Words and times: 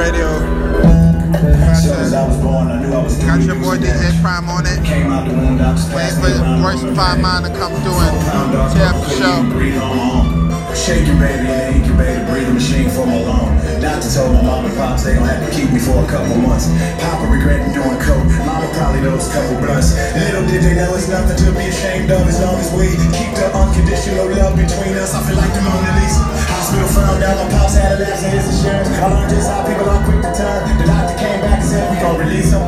radio. 0.00 0.28
Got 3.28 3.42
your 3.44 3.60
boy 3.60 3.76
DJ 3.76 4.20
Prime 4.22 4.48
on 4.48 4.64
it. 4.64 4.82
Came 4.82 5.12
for 5.12 5.28
the 5.28 5.34
wound, 5.34 5.60
I 5.60 5.76
Five 6.96 7.20
Mine 7.20 7.42
to 7.44 7.50
come 7.50 7.72
through 7.82 8.00
and 8.00 8.16
tear 8.72 8.86
up 8.88 8.96
the 9.04 9.10
show. 9.20 9.44
Shake 10.74 11.06
your 11.06 11.16
baby 11.16 11.48
and 11.48 11.76
incubate 11.76 12.16
a 12.16 12.24
breathing 12.24 12.54
machine 12.54 12.88
for 12.88 13.04
my 13.04 13.20
lung. 13.20 13.59
Doctor 13.80 14.12
told 14.12 14.36
my 14.36 14.42
mom 14.44 14.68
and 14.68 14.76
pops 14.76 15.08
they 15.08 15.16
gon' 15.16 15.24
have 15.24 15.40
to 15.40 15.48
keep 15.56 15.72
me 15.72 15.80
for 15.80 16.04
a 16.04 16.08
couple 16.08 16.36
months. 16.36 16.68
Papa 17.00 17.24
regretting 17.32 17.72
doing 17.72 17.96
coke, 17.96 18.28
mama 18.44 18.68
probably 18.76 19.00
those 19.00 19.24
couple 19.32 19.56
blunts. 19.56 19.96
Little 20.12 20.44
did 20.44 20.60
they 20.60 20.76
know 20.76 20.92
it's 20.92 21.08
nothing 21.08 21.40
to 21.40 21.48
be 21.56 21.72
ashamed 21.72 22.12
of 22.12 22.28
as 22.28 22.36
long 22.44 22.60
as 22.60 22.68
we 22.76 22.92
keep 23.16 23.32
the 23.40 23.48
unconditional 23.56 24.28
love 24.36 24.52
between 24.52 24.92
us. 25.00 25.16
I 25.16 25.24
feel 25.24 25.40
like 25.40 25.52
the 25.56 25.64
Mona 25.64 25.96
Lisa. 25.96 26.20
Hospital 26.52 26.88
found 26.92 27.24
out 27.24 27.40
my 27.40 27.48
pops 27.56 27.80
had 27.80 27.96
a 27.96 28.04
lapse 28.04 28.20
in 28.20 28.36
his 28.36 28.52
insurance. 28.52 28.88
I 29.00 29.08
learned 29.08 29.32
just 29.32 29.48
how 29.48 29.64
people 29.64 29.88
are 29.88 30.04
quick 30.04 30.20
to 30.28 30.32
turn. 30.36 30.60
The 30.76 30.84
doctor 30.84 31.16
came 31.16 31.40
back 31.40 31.64
and 31.64 31.68
said 31.68 31.88
we 31.88 31.96
gon' 32.04 32.20
release 32.20 32.52
him. 32.52 32.60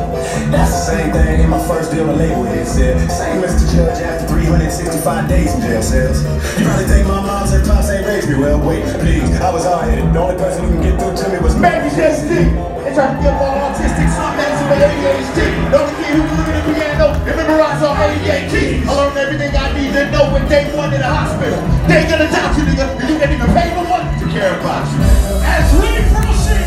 That's 0.49 0.73
the 0.73 0.97
same 0.97 1.13
thing 1.13 1.45
in 1.45 1.49
my 1.49 1.61
first 1.67 1.93
deal 1.93 2.09
with 2.09 2.17
label 2.17 2.43
head 2.43 2.65
said. 2.65 2.97
Same 3.09 3.41
Mr. 3.41 3.69
Judge 3.69 4.01
after 4.01 4.33
365 4.33 5.29
days 5.29 5.53
in 5.53 5.61
jail 5.61 5.81
cells. 5.81 6.25
You 6.57 6.65
probably 6.65 6.85
think 6.85 7.07
my 7.07 7.21
mom's 7.21 7.53
and 7.53 7.65
pops 7.65 7.89
ain't 7.89 8.05
raised 8.05 8.29
me 8.29 8.35
well. 8.35 8.57
Wait, 8.61 8.85
please, 9.01 9.29
I 9.41 9.53
was 9.53 9.65
hard 9.65 9.89
headed. 9.89 10.13
The 10.13 10.19
only 10.19 10.37
person 10.37 10.65
who 10.65 10.77
can 10.77 10.81
get 10.81 10.99
through 11.03 11.17
to 11.19 11.29
me 11.29 11.39
was 11.43 11.55
JC. 11.55 12.47
They 12.83 12.91
try 12.95 13.11
to 13.11 13.19
get 13.19 13.35
more 13.35 13.55
autistic, 13.67 14.07
some 14.15 14.35
that's 14.39 14.61
with 14.63 14.79
ADHD. 14.79 15.39
The 15.71 15.77
only 15.79 15.95
kid 15.99 16.15
who 16.15 16.23
can 16.23 16.37
look 16.39 16.47
at 16.47 16.63
the 16.63 16.73
piano 16.73 17.07
and 17.27 17.35
memorize 17.35 17.83
all 17.83 17.97
88 17.97 18.51
keys. 18.51 18.87
I 18.87 18.93
learned 18.93 19.17
everything 19.17 19.51
I 19.55 19.67
need 19.75 19.91
to 19.93 20.11
know 20.11 20.31
when 20.31 20.47
day 20.47 20.71
one 20.75 20.93
in 20.93 21.01
the 21.01 21.07
hospital. 21.07 21.59
They 21.87 22.07
gonna 22.07 22.31
doubt 22.31 22.55
you, 22.57 22.63
nigga, 22.63 22.87
and 22.99 23.09
you 23.09 23.17
can't 23.19 23.31
even 23.31 23.51
pay 23.51 23.75
no 23.75 23.83
one 23.89 24.05
to 24.19 24.25
care 24.31 24.59
about 24.59 24.87
you. 24.91 24.99
As 25.43 25.67
we 25.75 25.91
proceed 26.15 26.63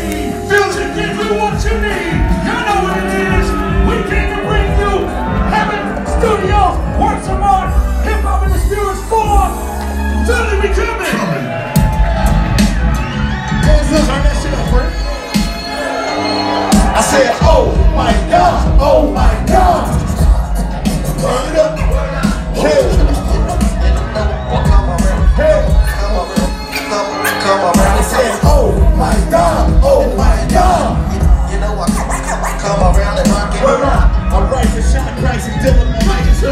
give 0.97 1.13
you 1.13 1.46
oh 29.87 30.03
my 30.19 30.35
god. 30.51 31.07
Word 33.63 33.81
up. 33.81 34.11
I'm 34.29 34.45
right 34.51 34.67
for 34.69 34.83
Sean 34.83 35.09
Price 35.17 35.47
and 35.47 35.57
Dylan, 35.63 35.87
my 35.89 36.03
mic 36.05 36.29
is 36.29 36.43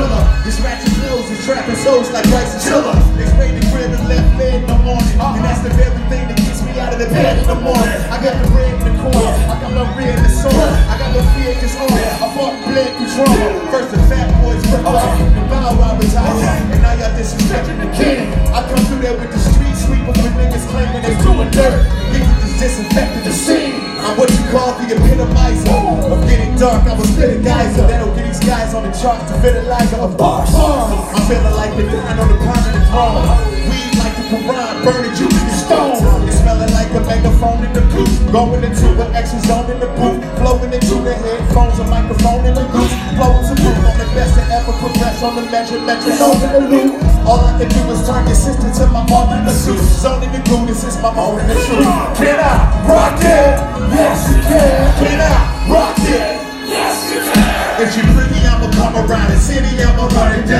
This 0.47 0.57
ratchet 0.63 0.95
bills 1.03 1.29
is 1.29 1.43
trapping 1.45 1.75
souls 1.75 2.09
like 2.09 2.25
Bryce 2.31 2.55
and 2.55 2.63
Chiller. 2.63 2.97
They 3.13 3.27
spray 3.29 3.51
the 3.53 3.61
crib 3.69 3.91
and 3.91 4.07
left 4.07 4.25
leg 4.39 4.63
in 4.63 4.65
the 4.65 4.79
morning. 4.81 5.15
And 5.19 5.43
that's 5.43 5.61
the 5.61 5.69
very 5.75 5.93
thing 6.09 6.25
that 6.31 6.39
gets 6.39 6.63
me 6.63 6.79
out 6.79 6.95
of 6.95 6.99
the 6.99 7.11
bed 7.11 7.43
in 7.43 7.45
the 7.45 7.59
morning. 7.59 7.99
I 8.09 8.17
got 8.23 8.39
the 8.41 8.47
red 8.55 8.73
in 8.73 8.81
the 8.89 8.93
corner. 9.03 9.35
I 9.51 9.55
got 9.59 9.71
my 9.75 9.85
red 9.93 10.17
in 10.17 10.23
the 10.23 10.33
soul. 10.33 10.55
I 10.55 10.95
got 10.97 11.11
no 11.13 11.21
fear 11.35 11.53
just 11.59 11.77
on 11.77 11.93
it. 11.93 12.09
I 12.23 12.27
fought 12.33 12.55
bled 12.63 12.89
through 12.97 13.11
trauma. 13.13 13.47
First 13.69 13.91
the 13.91 13.99
fat 14.09 14.27
boys 14.41 14.63
ripped 14.71 14.87
off. 14.87 15.05
The 15.19 15.43
bow 15.51 15.77
wow 15.77 15.93
retired. 15.99 16.71
And 16.73 16.81
now 16.81 16.95
y'all 16.95 17.13
disrespecting 17.13 17.85
the 17.85 17.89
king. 17.93 18.33
I 18.55 18.65
come 18.65 18.81
through 18.87 19.03
there 19.03 19.13
with 19.19 19.29
the 19.29 19.41
street 19.51 19.77
sweepers 19.77 20.17
with 20.23 20.33
niggas 20.39 20.65
claiming 20.71 21.03
they 21.03 21.13
doing 21.21 21.51
dirt. 21.51 22.34
Disinfected 22.59 23.23
the 23.25 23.33
scene. 23.33 23.75
I'm 23.99 24.17
what 24.17 24.31
you 24.31 24.37
call 24.49 24.73
the 24.79 24.87
epitomizer 24.95 26.11
of 26.11 26.23
getting 26.27 26.55
dark. 26.57 26.87
I'm 26.87 26.99
a 26.99 27.05
spitting 27.05 27.43
geyser 27.43 27.85
that'll 27.85 28.15
get 28.15 28.25
these 28.27 28.39
guys 28.39 28.73
on 28.73 28.83
the 28.83 28.91
charts 28.91 29.29
to 29.29 29.37
vitalize 29.39 29.91
a 29.93 30.07
bars. 30.07 30.49
I'm 30.55 31.27
feeling 31.27 31.53
like 31.53 31.75
the 31.75 31.83
dying 31.83 32.17
on 32.17 32.27
the 32.29 32.37
throne. 32.39 33.69
Weed 33.69 33.95
like 34.31 34.83
burning 34.83 35.15
you 35.17 35.27
to 35.29 35.39
the 35.45 35.55
stone. 35.55 35.97
Smelling 36.31 36.73
like 36.73 36.91
a 36.93 37.01
megaphone 37.05 37.63
in 37.65 37.73
the 37.73 37.81
booth. 37.93 38.31
Going 38.31 38.63
into 38.63 38.87
an 39.01 39.13
extra 39.15 39.39
zone 39.41 39.69
in 39.69 39.79
the 39.79 39.87
booth. 39.93 40.21
Flowing 40.39 40.73
into 40.73 40.95
the 41.01 41.13
headphones, 41.13 41.79
a 41.79 41.85
microphone 41.85 42.45
in 42.45 42.53
the 42.55 42.65
goose. 42.73 42.93
Blowing 43.17 43.45
proof 43.55 43.77
on 43.85 43.95
the 43.97 44.07
best 44.13 44.35
that 44.35 44.49
ever 44.51 44.73
progress 44.79 45.23
on 45.23 45.35
the 45.35 45.43
measure, 45.49 45.79
metronome 45.81 46.41
in 46.43 46.51
the 46.53 46.61
loop. 46.69 46.91
All 47.25 47.41
I 47.41 47.57
can 47.57 47.69
do 47.69 47.81
is 47.91 48.05
turn 48.05 48.25
your 48.25 48.35
sister 48.35 48.69
to 48.81 48.85
my 48.91 49.05
mom 49.09 49.33
in 49.37 49.45
the 49.45 49.53
suit. 49.53 49.79
Zoning 49.79 50.31
the 50.31 50.41
glue, 50.45 50.65
this 50.65 50.83
is 50.83 50.97
my 51.01 51.13
moment 51.13 51.49
of 51.49 51.57
truth. 51.65 51.85
Can 52.17 52.37
I 52.39 52.53
rock 52.89 53.19
it? 53.21 53.55
Yes, 53.93 54.19
you 54.29 54.41
can. 54.45 54.93
Can 55.01 55.19
I 55.21 55.33
rock 55.69 55.97
it? 56.01 56.33
Yes, 56.69 56.97
you 57.13 57.21
can. 57.21 57.81
If 57.81 57.93
she 57.93 58.01
pretty, 58.13 58.41
I'ma 58.45 58.71
come 58.73 58.95
around 58.95 59.29
the 59.31 59.37
city, 59.37 59.81
I'ma 59.81 60.07
run 60.13 60.39
it 60.39 60.47
down. 60.47 60.54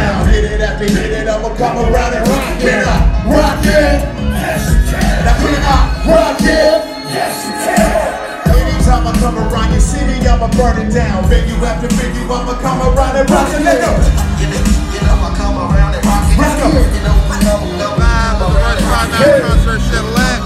And 15.96 16.06
rock 16.06 16.24
it. 16.28 16.38
Let 16.38 16.60
go. 16.60 16.70
Let's 16.72 17.44
go. 17.44 17.58
Live, 18.00 18.40
the 18.40 18.48
first 18.56 18.84
five 18.88 19.10
night 19.12 19.42
concert 19.44 19.80
shit 19.84 20.06
lit. 20.16 20.40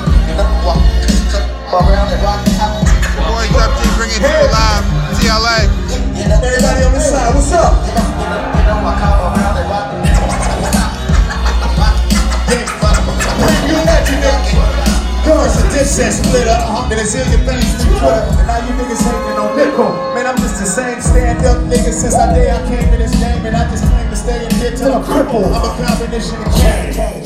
Boys 3.29 3.55
up 3.61 3.71
G 3.77 3.81
bringing 3.97 4.21
people 4.21 4.49
live. 4.49 4.83
TLA. 5.19 5.57
Everybody 6.41 6.83
on 6.85 6.93
this 6.93 7.09
side, 7.09 7.35
what's 7.35 7.51
up? 7.53 8.08
A 15.79 15.81
dish 15.81 15.95
that 15.95 16.11
split 16.11 16.43
up. 16.43 16.59
Uh-huh. 16.59 16.91
Then 16.91 16.99
in 16.99 17.27
your 17.31 17.43
face 17.47 17.71
through 17.79 18.03
Twitter. 18.03 18.27
And 18.35 18.47
now 18.51 18.59
you 18.67 18.75
niggas 18.75 18.99
hating 18.99 19.39
on 19.39 19.55
nickel. 19.55 19.87
Man, 20.11 20.27
I'm 20.27 20.35
just 20.35 20.59
the 20.59 20.67
same 20.67 20.99
stand 20.99 21.39
up 21.47 21.63
nigga 21.71 21.95
since 21.95 22.19
the 22.19 22.27
day 22.35 22.51
I 22.51 22.59
came 22.67 22.91
in 22.91 22.99
this 22.99 23.15
game. 23.15 23.47
And 23.47 23.55
I 23.55 23.63
just 23.71 23.87
claim 23.87 24.11
to 24.11 24.19
stay 24.19 24.43
in 24.43 24.51
here 24.59 24.75
till 24.75 24.91
I'm 24.91 25.07
crippled. 25.07 25.47
I'm 25.47 25.63
a 25.63 25.71
combination 25.79 26.35
of 26.35 26.51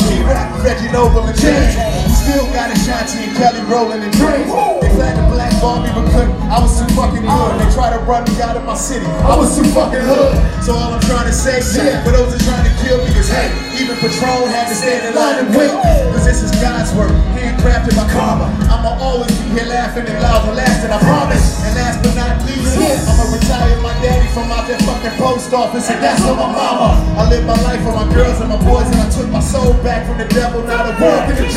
G-Rap, 0.06 0.53
Reggie 0.62 0.94
Noble, 0.94 1.25
and 1.25 1.34
James. 1.34 1.74
Still 2.14 2.46
got 2.53 2.69
Ashanti 2.69 3.25
and 3.25 3.34
Kelly 3.34 3.66
Rowland 3.66 4.06
and 4.06 4.14
dreams. 4.14 4.46
They 4.85 4.94
tried 4.94 5.18
to 5.18 5.25
blackball 5.34 5.81
me, 5.81 5.90
but 5.90 6.06
couldn't. 6.14 6.38
I 6.53 6.62
was 6.62 6.78
too 6.78 6.88
fucking 6.94 7.25
good. 7.25 7.34
Uh. 7.34 7.58
They 7.58 7.68
tried 7.74 7.97
to 7.97 8.06
run 8.06 8.22
me 8.30 8.38
out 8.38 8.56
of 8.56 8.64
my 8.70 8.78
city. 8.78 9.09
I 9.25 9.34
was 9.34 9.58
too 9.58 9.66
fucking 9.74 10.06
hood. 10.06 10.38
So 10.62 10.78
all 10.78 10.94
I'm 10.94 11.02
trying 11.02 11.25
to 11.25 11.34
say, 11.34 11.58
is, 11.58 11.74
yeah, 11.75 12.06
for 12.06 12.14
those 12.14 12.30
that 12.31 12.46
trying 12.46 12.64
to 12.64 12.74
kill 12.85 13.02
me 13.02 13.12
is 13.18 13.28
hey, 13.28 13.50
even 13.81 13.97
Patron 13.97 14.47
had 14.53 14.70
to 14.70 14.75
stand 14.78 15.09
in 15.09 15.16
line 15.18 15.41
and 15.44 15.50
wait. 15.58 15.74
Cause 16.14 16.24
this 16.24 16.40
is 16.44 16.52
God's 16.62 16.94
work, 16.96 17.12
handcrafted 17.35 17.97
by 17.97 18.08
karma. 18.14 18.43
I'ma 18.70 18.98
always 19.00 19.31
be 19.40 19.59
here 19.59 19.68
laughing 19.68 20.08
and 20.08 20.20
loud 20.22 20.48
and 20.48 20.56
lasting, 20.58 20.92
I 20.92 21.00
promise. 21.00 21.64
And 21.64 21.76
last 21.76 21.98
but 22.04 22.16
not 22.16 22.42
least, 22.46 22.78
I'ma 22.78 23.26
retire 23.31 23.78
my 23.81 23.94
daddy 24.04 24.28
from 24.34 24.52
out 24.52 24.68
that 24.68 24.81
fucking 24.84 25.16
post 25.18 25.54
office, 25.54 25.90
and 25.90 26.04
that's 26.04 26.22
on 26.26 26.38
my 26.38 26.50
mama. 26.52 27.00
I 27.18 27.30
live 27.30 27.46
my 27.46 27.59
life 27.64 27.82
for 27.84 27.94
my 27.94 28.08
girls 28.14 28.42
and 28.42 28.50
my 28.50 28.59
boys, 28.62 28.88
and 28.90 29.00
I 29.00 29.09
took 29.09 29.29
my 29.29 29.40
soul 29.40 29.73
back 29.84 30.08
from 30.08 30.17
the 30.17 30.28
devil. 30.28 30.64
Now 30.64 30.90
the 30.90 30.96
world 31.00 31.23
can 31.29 31.40
it. 31.40 31.53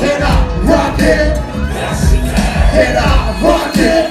Can 0.00 0.20
I 0.22 0.34
rock 0.66 0.98
it? 1.00 1.32
Can 2.74 2.96
I 2.96 3.08
rock 3.40 3.76
it? 3.76 4.06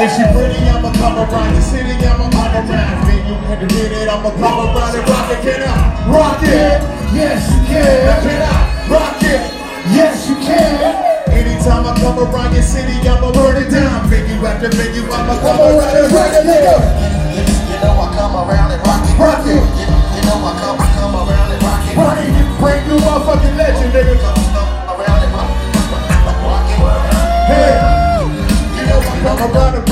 If 0.00 0.08
she 0.16 0.24
pretty, 0.32 0.56
I'ma 0.64 0.92
come 0.96 1.16
around 1.20 1.54
the 1.54 1.60
city, 1.60 1.92
I'ma 2.06 2.30
come 2.30 2.54
around. 2.56 3.04
Venue 3.04 3.36
and 3.36 3.60
the 3.60 3.68
minute, 3.74 4.08
I'ma 4.08 4.30
come 4.30 4.58
around 4.72 4.96
and 4.96 5.08
rock 5.08 5.30
it. 5.30 5.40
Can 5.44 5.60
I 5.60 6.08
rock 6.08 6.42
it? 6.42 6.80
Yes, 7.12 7.44
you 7.52 7.60
can. 7.68 8.06
Now 8.06 8.20
can 8.24 8.40
I 8.40 8.88
rock 8.88 9.22
it? 9.22 9.59
Yes, 9.88 10.28
you 10.28 10.36
can. 10.36 10.76
Anytime 11.32 11.86
I 11.86 11.96
come 12.00 12.18
around 12.20 12.52
your 12.52 12.62
city, 12.62 12.92
I'ma 13.08 13.32
burn 13.32 13.56
it 13.56 13.70
down. 13.70 14.08
Venue 14.08 14.44
after 14.44 14.68
venue, 14.68 15.08
I'ma 15.08 15.40
come 15.40 15.60
around 15.60 15.96
and 15.96 16.12
rock 16.12 16.32
it. 16.36 16.44
Nigga. 16.44 16.76
You 17.70 17.76
know 17.80 17.96
I 17.96 18.08
come 18.12 18.34
around 18.36 18.70
and 18.76 18.82
rock 18.84 19.00
it. 19.08 19.16
Rock 19.16 19.46
it. 19.46 19.56
You, 19.56 19.88
you 19.88 20.22
know 20.28 20.36
I 20.44 20.52
come, 20.60 20.76
I 20.76 20.86
come 21.00 21.14
around 21.16 21.48
and 21.52 21.62
rock 21.64 21.80
it. 21.88 21.96
Rock 21.96 22.20
it. 22.20 22.60
Brand 22.60 22.82
new 22.88 22.98
motherfucking 23.00 23.56
legend, 23.56 23.92
nigga. 23.96 24.20
Come 24.20 25.00
around 25.00 25.20
and 25.24 25.32
rock 25.32 25.48
it. 25.48 25.70
Hey. 27.48 27.72
You 28.76 28.84
know 28.86 29.00
I 29.00 29.16
come 29.24 29.40
around 29.56 29.74
and 29.80 29.89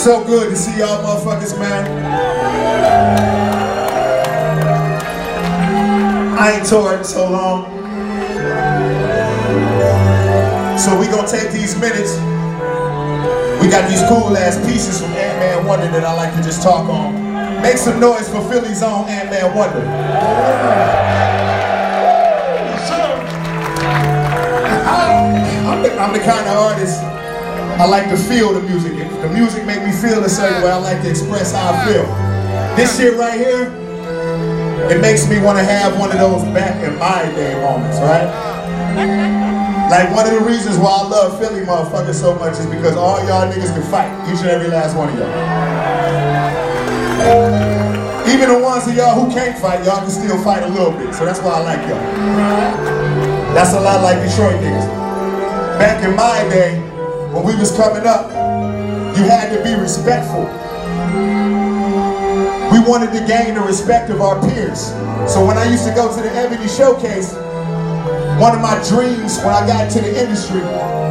so 0.00 0.24
good 0.24 0.48
to 0.48 0.56
see 0.56 0.78
y'all 0.78 1.04
motherfuckers, 1.04 1.58
man. 1.58 1.84
I 6.38 6.52
ain't 6.52 6.66
toured 6.66 7.00
in 7.00 7.04
so 7.04 7.28
long. 7.30 7.66
So 10.78 10.98
we 10.98 11.06
gonna 11.08 11.28
take 11.28 11.52
these 11.52 11.78
minutes. 11.78 12.14
We 13.60 13.68
got 13.68 13.90
these 13.90 14.00
cool 14.08 14.34
ass 14.38 14.56
pieces 14.64 15.02
from 15.02 15.10
Ant-Man 15.10 15.66
Wonder 15.66 15.88
that 15.88 16.02
I 16.02 16.14
like 16.14 16.34
to 16.34 16.42
just 16.42 16.62
talk 16.62 16.88
on. 16.88 17.60
Make 17.60 17.76
some 17.76 18.00
noise 18.00 18.26
for 18.26 18.40
Philly's 18.48 18.82
own 18.82 19.06
Ant-Man 19.06 19.54
Wonder. 19.54 19.86
I'm 25.68 25.82
the, 25.82 25.92
I'm 25.98 26.12
the 26.14 26.20
kind 26.20 26.48
of 26.48 26.56
artist 26.56 27.19
I 27.80 27.86
like 27.86 28.10
to 28.10 28.16
feel 28.16 28.52
the 28.52 28.60
music. 28.60 28.92
The 28.92 29.28
music 29.32 29.64
make 29.64 29.82
me 29.82 29.90
feel 29.90 30.22
a 30.22 30.28
certain 30.28 30.62
way, 30.62 30.70
I 30.70 30.76
like 30.76 31.00
to 31.00 31.08
express 31.08 31.52
how 31.52 31.72
I 31.72 31.86
feel. 31.88 32.04
This 32.76 32.94
shit 32.98 33.16
right 33.16 33.40
here, 33.40 33.72
it 34.92 35.00
makes 35.00 35.26
me 35.30 35.40
want 35.40 35.56
to 35.56 35.64
have 35.64 35.98
one 35.98 36.12
of 36.12 36.18
those 36.18 36.44
back 36.52 36.76
in 36.84 36.98
my 36.98 37.24
day 37.32 37.56
moments, 37.64 37.96
right? 38.00 38.28
Like 39.88 40.14
one 40.14 40.28
of 40.28 40.34
the 40.38 40.44
reasons 40.44 40.76
why 40.76 40.92
I 40.92 41.08
love 41.08 41.38
Philly 41.40 41.64
motherfuckers 41.64 42.20
so 42.20 42.34
much 42.34 42.58
is 42.58 42.66
because 42.66 42.96
all 42.98 43.16
y'all 43.24 43.50
niggas 43.50 43.72
can 43.72 43.82
fight, 43.90 44.12
each 44.28 44.40
and 44.40 44.50
every 44.50 44.68
last 44.68 44.94
one 44.94 45.08
of 45.08 45.16
y'all. 45.16 45.32
Even 48.28 48.50
the 48.50 48.58
ones 48.62 48.86
of 48.88 48.94
y'all 48.94 49.18
who 49.18 49.32
can't 49.32 49.58
fight, 49.58 49.86
y'all 49.86 50.00
can 50.00 50.10
still 50.10 50.36
fight 50.44 50.62
a 50.64 50.68
little 50.68 50.92
bit. 50.92 51.14
So 51.14 51.24
that's 51.24 51.40
why 51.40 51.52
I 51.52 51.60
like 51.64 51.80
y'all. 51.88 53.54
That's 53.56 53.72
a 53.72 53.80
lot 53.80 54.02
like 54.02 54.20
Detroit 54.20 54.60
niggas. 54.60 54.86
Back 55.78 56.04
in 56.04 56.14
my 56.14 56.46
day, 56.50 56.89
when 57.32 57.44
we 57.44 57.54
was 57.54 57.70
coming 57.76 58.06
up, 58.06 58.30
you 59.16 59.22
had 59.22 59.54
to 59.54 59.62
be 59.62 59.74
respectful. 59.80 60.44
We 62.72 62.78
wanted 62.88 63.12
to 63.12 63.24
gain 63.26 63.54
the 63.54 63.60
respect 63.60 64.10
of 64.10 64.20
our 64.20 64.40
peers. 64.40 64.88
So 65.32 65.44
when 65.46 65.56
I 65.56 65.70
used 65.70 65.84
to 65.86 65.94
go 65.94 66.14
to 66.14 66.22
the 66.22 66.32
Ebony 66.34 66.66
Showcase, 66.66 67.34
one 68.40 68.54
of 68.54 68.60
my 68.60 68.82
dreams 68.88 69.38
when 69.38 69.54
I 69.54 69.66
got 69.66 69.86
into 69.86 70.00
the 70.00 70.20
industry 70.20 70.60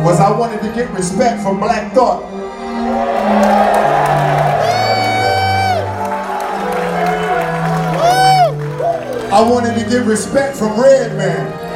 was 0.04 0.20
I 0.20 0.32
wanted 0.38 0.62
to 0.62 0.74
get 0.74 0.90
respect 0.92 1.42
from 1.42 1.60
Black 1.60 1.94
Thought. 1.94 2.24
I 9.32 9.42
wanted 9.50 9.76
to 9.82 9.90
get 9.90 10.06
respect 10.06 10.58
from 10.58 10.80
Redman. 10.80 11.69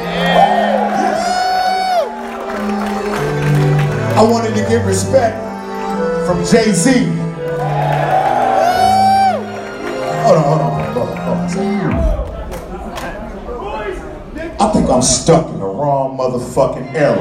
I 4.16 4.22
wanted 4.22 4.54
to 4.54 4.60
get 4.68 4.86
respect 4.86 5.36
from 6.24 6.44
Jay-Z. 6.44 7.06
Hold 10.22 10.36
on, 10.36 10.44
hold 10.44 10.60
on, 10.60 10.70
hold 10.94 11.08
on, 11.08 11.16
hold 11.18 11.38
on. 11.38 12.14
I 14.60 14.72
think 14.72 14.88
I'm 14.88 15.02
stuck 15.02 15.48
in 15.48 15.58
the 15.58 15.66
wrong 15.66 16.16
motherfucking 16.16 16.94
era. 16.94 17.16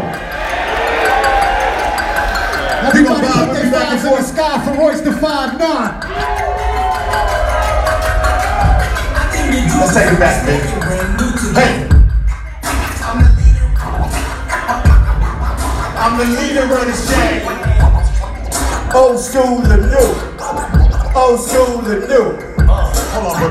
We 2.94 3.04
gonna 3.04 3.26
vibe, 3.26 3.64
we 3.64 3.72
back 3.72 3.94
and 3.94 4.00
forth. 4.00 4.28
sky 4.28 4.64
for 4.64 4.74
Royce 4.80 5.02
da 5.02 5.12
5'9". 5.12 6.44
Let's 9.80 9.94
take 9.96 10.14
it 10.14 10.20
back, 10.20 10.46
baby. 10.46 10.83
The 16.24 16.40
leader 16.40 16.64
of 16.64 16.86
this 16.88 17.04
game. 17.12 17.44
Old 18.96 19.20
school 19.20 19.60
to 19.62 19.76
new. 19.76 20.10
Old 21.16 21.40
school 21.40 21.84
to 21.84 22.00
new. 22.08 22.28
Hold 22.64 23.28
on, 23.28 23.40
bro. 23.40 23.50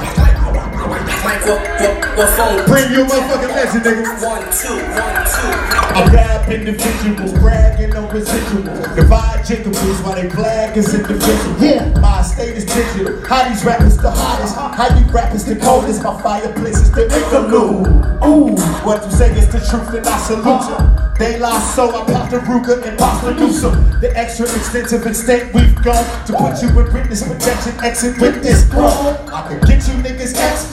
What, 1.23 1.61
what, 1.81 2.17
what 2.17 2.29
phone? 2.37 2.65
Bring 2.67 2.93
you 2.93 3.03
a 3.03 3.07
motherfucking 3.07 3.53
legend, 3.53 3.85
nigga. 3.85 4.25
One, 4.25 4.45
two, 4.49 4.79
one, 4.97 5.21
two. 5.29 5.53
I 5.93 6.07
grab 6.11 6.51
individuals, 6.51 7.33
bragging 7.35 7.95
on 7.95 8.09
residuals. 8.09 8.97
Divide 8.97 9.45
jiggles 9.45 10.01
while 10.03 10.15
they 10.15 10.31
flag 10.31 10.77
as 10.79 10.95
individuals. 10.95 11.63
Yeah, 11.63 11.93
my 12.01 12.23
state 12.23 12.57
is 12.57 12.65
digital. 12.65 13.21
How 13.27 13.49
these 13.49 13.65
rappers 13.65 13.99
the 13.99 14.11
hottest? 14.11 14.57
How 14.57 14.99
you 14.99 15.05
rappers 15.13 15.45
the 15.45 15.57
coldest? 15.57 16.03
My 16.03 16.21
fireplace 16.23 16.81
is 16.81 16.91
the 16.91 17.05
igloo. 17.05 17.85
Ooh, 18.25 18.57
what 18.87 19.05
you 19.05 19.11
say 19.11 19.37
is 19.37 19.49
the 19.53 19.61
truth, 19.61 19.95
and 19.95 20.07
I 20.07 20.19
salute 20.19 20.69
you. 20.71 21.01
They 21.23 21.39
lie 21.39 21.61
so 21.77 21.89
I 21.89 22.05
pop 22.05 22.31
the 22.31 22.39
Ruger 22.39 22.85
and 22.85 22.99
pop 22.99 23.23
do 23.39 23.53
some. 23.53 24.01
The 24.01 24.11
extra 24.19 24.45
extensive 24.45 25.07
extent 25.07 25.55
we've 25.55 25.73
gone 25.85 26.05
to 26.27 26.33
put 26.33 26.61
you 26.61 26.69
in 26.71 26.93
witness 26.93 27.23
protection. 27.23 27.79
Exit 27.79 28.21
with 28.21 28.43
this 28.43 28.69
bro. 28.69 28.89
I 29.33 29.47
can 29.47 29.61
get 29.61 29.87
you 29.87 29.95
niggas 30.03 30.35
X, 30.35 30.67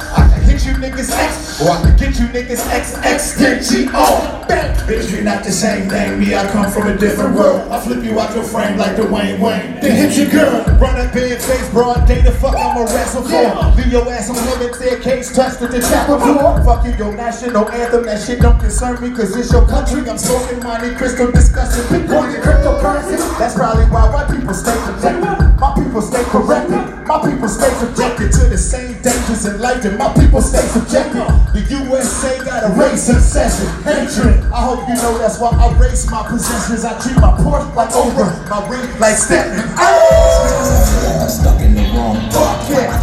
niggas 0.90 1.12
X, 1.12 1.62
or 1.62 1.72
I 1.72 1.82
can 1.82 1.98
get 1.98 2.20
you 2.20 2.26
niggas 2.28 2.68
X, 2.72 2.96
X, 2.98 3.38
then 3.38 3.64
G, 3.64 3.90
O. 3.94 4.46
Bang. 4.48 4.76
Bitch, 4.88 5.16
we 5.16 5.22
not 5.24 5.44
the 5.44 5.52
same 5.52 5.88
thing. 5.90 6.20
Me, 6.20 6.34
I 6.34 6.48
come 6.52 6.72
from 6.72 6.88
a 6.88 6.98
different 6.98 7.36
world. 7.36 7.72
I 7.72 7.80
flip 7.80 8.04
you 8.04 8.20
out 8.20 8.34
your 8.34 8.44
frame 8.44 8.78
like 8.78 8.96
Dwayne 8.96 9.40
Wayne. 9.40 9.80
Then 9.82 9.96
hit 9.96 10.18
your 10.18 10.30
girl. 10.32 10.66
Run 10.80 10.98
up 10.98 11.16
in 11.16 11.38
face, 11.38 11.70
broad 11.70 12.08
day 12.08 12.22
the 12.22 12.32
fuck 12.32 12.56
I'm 12.56 12.78
a 12.78 12.86
wrestle 12.86 13.22
for. 13.22 13.78
Leave 13.78 13.92
your 13.92 14.10
ass 14.12 14.30
on 14.30 14.38
limit, 14.50 14.76
staircase, 14.76 15.36
touched 15.36 15.62
at 15.62 15.72
the 15.72 15.82
chapel 15.82 16.18
door. 16.18 16.64
Fuck 16.64 16.86
you, 16.86 16.94
your 16.98 17.16
national 17.16 17.70
anthem. 17.70 18.06
That 18.06 18.26
shit 18.26 18.42
don't 18.42 18.60
concern 18.60 19.02
me, 19.02 19.16
cause 19.16 19.36
it's 19.36 19.52
your 19.52 19.68
country. 19.68 20.02
I'm 20.10 20.18
smoking 20.18 20.64
money, 20.64 20.96
crystal 20.96 21.32
discussing 21.32 21.86
Bitcoin 21.86 22.34
and 22.34 22.44
cryptocurrency. 22.44 23.18
That's 23.38 23.54
probably 23.54 23.86
why 23.86 24.10
white 24.10 24.30
people 24.32 24.54
stay 24.54 24.76
protected. 24.86 25.22
My 25.60 25.76
people 25.90 26.06
stay 26.06 26.24
corrected. 26.30 26.78
My 27.10 27.18
people 27.18 27.50
stay 27.50 27.74
subjected 27.82 28.32
to 28.38 28.46
the 28.46 28.58
same 28.58 28.94
dangers 29.02 29.50
in 29.50 29.60
life, 29.60 29.84
and 29.86 29.98
my 29.98 30.14
people 30.14 30.40
stay 30.40 30.62
subjected. 30.70 31.26
The 31.50 31.66
USA 31.82 32.38
got 32.46 32.70
a 32.70 32.70
race 32.78 33.10
obsession, 33.10 33.66
hatred. 33.82 34.38
I 34.54 34.70
hope 34.70 34.86
you 34.86 34.94
know 35.02 35.18
that's 35.18 35.42
why 35.42 35.50
I 35.50 35.74
race 35.82 36.06
my 36.06 36.22
possessions. 36.30 36.86
I 36.86 36.94
treat 37.02 37.18
my 37.18 37.34
pork 37.42 37.74
like 37.74 37.90
over, 37.98 38.30
my 38.54 38.62
ring 38.70 38.86
like 39.02 39.18
Stephen. 39.18 39.66
I'm 39.82 41.26
stuck 41.26 41.58
in 41.58 41.74
the 41.74 41.82
wrong 41.98 42.22
check, 42.70 42.94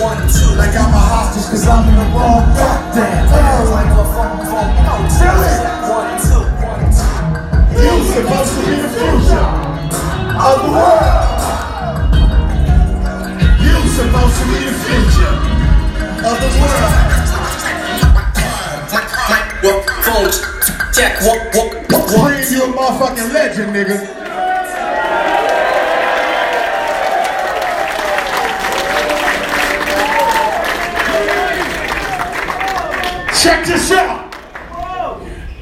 one, 0.00 0.24
two. 0.24 0.56
Like 0.56 0.72
I'm 0.72 0.88
a 0.88 1.04
hostage, 1.04 1.52
cause 1.52 1.68
I'm 1.68 1.84
in 1.84 2.00
the 2.00 2.08
wrong 2.16 2.48
goddamn. 2.56 3.28
Microphone, 3.28 4.40
oh. 4.40 4.48
phone, 4.48 4.72
no, 4.88 5.04
Tell 5.20 5.36
it. 5.44 5.60
One, 5.84 6.16
two, 6.16 6.48
one, 6.64 6.88
two. 6.88 7.12
You 7.76 7.92
supposed 8.08 8.56
to 8.56 8.64
be 8.64 8.93
world. 10.70 11.40
You 13.60 13.76
supposed 13.88 14.36
to 14.38 14.44
be 14.48 14.58
the 14.64 14.74
future 14.84 15.34
of 16.24 16.36
the 16.40 16.48
world. 16.60 17.14
Microphone 19.28 20.54
check, 20.94 21.20
one, 21.22 21.38
one, 21.52 21.70
one. 21.90 22.04
Bring 22.30 22.52
you 22.52 22.62
a 22.62 22.68
motherfucking 22.68 23.32
legend, 23.32 23.74
nigga. 23.74 23.98
Check 33.42 33.66
this 33.66 33.90
out. 33.92 34.34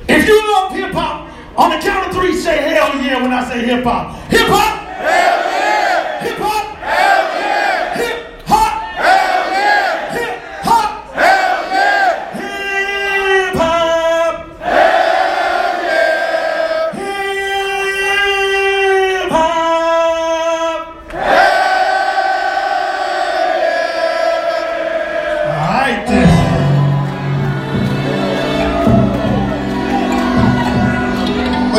If 0.09 0.29
you 0.29 0.53
love 0.53 0.73
hip 0.73 0.93
hop, 0.93 1.31
on 1.57 1.71
the 1.71 1.79
count 1.79 2.09
of 2.09 2.15
three, 2.15 2.37
say 2.37 2.59
hell 2.59 2.95
yeah 3.03 3.23
when 3.23 3.33
I 3.33 3.49
say 3.49 3.65
hip 3.65 3.85
hop. 3.85 4.15
Hip 4.31 4.49
hop. 4.49 4.82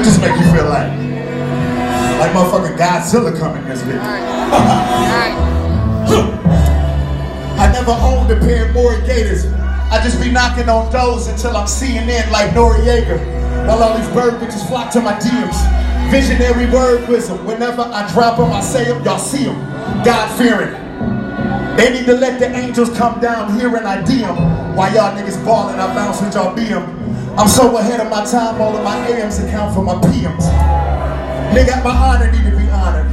Does 0.03 0.19
make 0.19 0.35
you 0.35 0.43
feel 0.51 0.67
like? 0.67 0.91
Like 2.19 2.31
motherfucking 2.31 2.77
Godzilla 2.77 3.37
coming 3.39 3.63
this 3.65 3.81
bitch. 3.83 3.99
I 7.57 7.71
never 7.71 7.91
owned 7.91 8.29
a 8.31 8.39
pair 8.39 8.67
of 8.67 8.73
Mauri 8.73 8.99
Gators. 9.07 9.45
I 9.45 10.01
just 10.03 10.21
be 10.21 10.31
knocking 10.31 10.67
on 10.67 10.91
doors 10.91 11.27
until 11.27 11.55
I'm 11.55 11.67
seeing 11.67 12.09
in 12.09 12.29
like 12.31 12.51
Noriega. 12.51 13.19
While 13.67 13.81
all 13.81 13.97
these 13.97 14.09
bird 14.09 14.41
bitches 14.41 14.67
flock 14.67 14.91
to 14.93 15.01
my 15.01 15.13
DMs. 15.13 16.11
Visionary 16.11 16.69
word 16.69 17.07
wisdom. 17.07 17.45
Whenever 17.45 17.83
I 17.83 18.11
drop 18.11 18.37
them, 18.37 18.51
I 18.51 18.59
say 18.61 18.85
them, 18.85 19.03
y'all 19.05 19.17
see 19.17 19.45
them. 19.45 19.55
God 20.03 20.27
fearing. 20.37 20.73
They 21.77 21.93
need 21.93 22.05
to 22.07 22.13
let 22.13 22.39
the 22.39 22.49
angels 22.53 22.89
come 22.97 23.19
down 23.19 23.57
here 23.57 23.73
and 23.75 23.87
I 23.87 24.01
DM. 24.03 24.75
While 24.75 24.93
y'all 24.93 25.15
niggas 25.17 25.43
ballin', 25.45 25.79
I 25.79 25.87
bounce 25.93 26.21
with 26.21 26.33
y'all 26.33 26.55
BM. 26.55 27.02
I'm 27.35 27.47
so 27.47 27.75
ahead 27.77 27.99
of 27.99 28.11
my 28.11 28.23
time, 28.25 28.61
all 28.61 28.77
of 28.77 28.83
my 28.83 28.95
AMs 29.07 29.39
account 29.39 29.73
for 29.73 29.81
my 29.81 29.95
PMs. 29.95 30.45
Nigga, 31.49 31.83
my 31.83 31.89
honor 31.89 32.31
need 32.31 32.43
to 32.43 32.55
be 32.55 32.69
honored. 32.69 33.09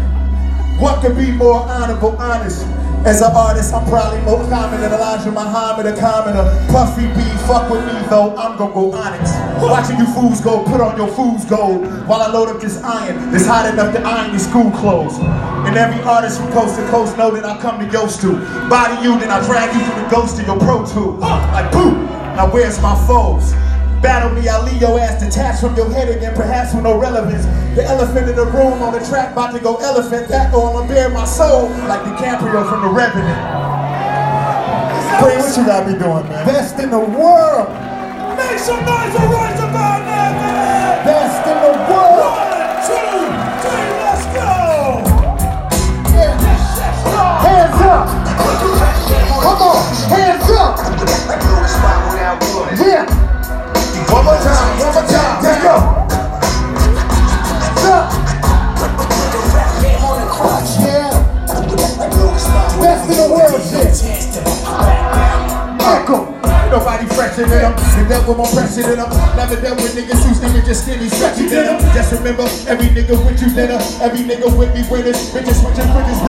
What 0.78 1.00
could 1.00 1.16
be 1.16 1.32
more 1.32 1.60
honorable, 1.60 2.16
honest? 2.18 2.66
As 3.06 3.22
an 3.22 3.32
artist, 3.34 3.72
I'm 3.72 3.88
probably 3.88 4.20
more 4.20 4.46
common 4.50 4.82
than 4.82 4.92
Elijah 4.92 5.32
Muhammad, 5.32 5.86
a 5.86 5.96
commoner. 5.96 6.44
Puffy 6.68 7.08
B, 7.16 7.24
fuck 7.48 7.70
with 7.70 7.80
me 7.86 7.98
though, 8.10 8.36
I'm 8.36 8.58
gonna 8.58 8.74
go 8.74 8.92
honest. 8.92 9.32
Watching 9.62 9.96
you 9.96 10.06
fools 10.12 10.42
go, 10.42 10.64
put 10.64 10.82
on 10.82 10.98
your 10.98 11.08
fool's 11.08 11.46
gold 11.46 11.86
while 12.06 12.20
I 12.20 12.30
load 12.30 12.50
up 12.50 12.60
this 12.60 12.76
iron. 12.82 13.34
It's 13.34 13.46
hot 13.46 13.72
enough 13.72 13.94
to 13.94 14.02
iron 14.02 14.32
your 14.32 14.38
school 14.38 14.70
clothes. 14.70 15.16
And 15.64 15.78
every 15.78 16.02
artist 16.02 16.42
from 16.42 16.52
coast 16.52 16.76
to 16.76 16.86
coast 16.90 17.16
know 17.16 17.30
that 17.30 17.46
I 17.46 17.58
come 17.58 17.80
to 17.80 17.90
yours 17.90 18.20
to. 18.20 18.36
Body 18.68 19.02
you, 19.02 19.18
then 19.18 19.30
I 19.30 19.42
drag 19.46 19.72
you 19.74 19.80
to 19.80 20.00
the 20.02 20.08
ghost 20.10 20.38
of 20.38 20.46
your 20.46 20.58
pro 20.58 20.84
tools. 20.84 21.20
Like 21.20 21.72
boo, 21.72 21.92
now 22.36 22.52
where's 22.52 22.78
my 22.82 22.94
foes? 23.06 23.54
Battle 24.02 24.32
me, 24.32 24.48
I'll 24.48 24.64
leave 24.64 24.80
your 24.80 24.98
ass 24.98 25.20
detached 25.22 25.60
from 25.60 25.76
your 25.76 25.92
head 25.92 26.08
again, 26.08 26.34
perhaps 26.34 26.72
with 26.74 26.84
no 26.84 26.98
relevance. 26.98 27.44
The 27.76 27.84
elephant 27.84 28.30
in 28.30 28.36
the 28.36 28.46
room 28.46 28.80
on 28.80 28.92
the 28.92 29.04
track, 29.04 29.32
about 29.32 29.52
to 29.52 29.60
go 29.60 29.76
elephant. 29.76 30.28
That 30.28 30.54
or 30.54 30.70
I'ma 30.70 30.88
bare 30.88 31.10
my 31.10 31.26
soul 31.26 31.68
like 31.84 32.00
DiCaprio 32.08 32.64
from 32.68 32.80
The 32.80 32.88
Revenant. 32.88 33.36
Pray, 35.20 35.36
what 35.36 35.54
you 35.54 35.66
gotta 35.66 35.92
be 35.92 35.98
doing, 35.98 36.24
man? 36.32 36.46
Best 36.46 36.78
in 36.78 36.90
the 36.90 36.98
world. 36.98 37.68
Make 38.40 38.58
some 38.58 38.80
noise 38.88 39.12
for 39.12 39.28
Royce 39.28 39.60
about 39.60 40.00
that, 40.08 40.32
man! 40.40 41.04
Best 41.04 41.44
in 41.44 41.60
the 41.60 41.76
world. 41.92 42.24
One, 42.24 42.80
two, 42.88 43.28
three, 43.60 44.00
let's 44.00 44.24
go! 44.32 45.04
Yeah. 46.16 46.40
Hands 47.44 47.80
up. 47.84 48.08
Come 49.44 49.60
on. 49.60 49.84
Hands 50.08 50.50
up. 50.56 50.80
Yeah. 52.80 53.29
One 54.08 54.24
more 54.24 54.36
time, 54.38 54.78
one 54.78 54.94
more 54.94 55.04
time, 55.04 55.42
let's 55.42 55.62
go. 55.62 55.74
Yeah. 60.80 61.10
Best 62.80 63.10
in 63.10 63.16
the 63.16 63.26
world 63.28 63.60
shit. 63.60 63.92
Echo. 65.84 66.18
Nobody 66.70 67.06
fresher 67.06 67.44
than 67.46 67.60
them. 67.60 67.74
The 67.74 68.06
devil 68.08 68.34
more 68.36 68.46
pressure 68.46 68.82
than 68.82 68.96
them. 69.02 69.10
Never 69.36 69.60
dealt 69.60 69.82
with 69.82 69.94
niggas 69.94 70.22
whose 70.22 70.40
images 70.42 70.82
skinny, 70.82 71.08
stretchy 71.08 71.46
than. 71.46 71.78
Just 71.92 72.12
remember, 72.12 72.46
every 72.70 72.88
nigga 72.94 73.18
with 73.26 73.42
you 73.42 73.50
dinner, 73.50 73.78
every 74.00 74.22
nigga 74.22 74.48
with 74.56 74.72
me 74.74 74.82
winners. 74.90 75.18
Bitches 75.34 75.58
switching 75.60 75.90
fridges. 75.90 76.18